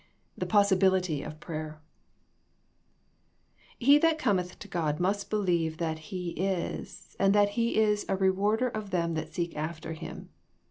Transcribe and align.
THE 0.35 0.47
POSSIBILITY 0.47 1.21
OF 1.21 1.39
PRAYER 1.39 1.79
*' 2.55 3.09
Re 3.87 3.97
that 3.99 4.17
comeih 4.17 4.57
to 4.57 4.67
God 4.67 4.99
must 4.99 5.29
believe 5.29 5.77
that 5.77 5.99
He 6.09 6.31
is, 6.31 7.15
and 7.19 7.35
that 7.35 7.49
He 7.49 7.77
is 7.79 8.07
a 8.09 8.15
rewarder 8.17 8.69
of 8.69 8.89
them 8.89 9.13
that 9.13 9.31
seek 9.31 9.55
after 9.55 9.93
Him. 9.93 10.29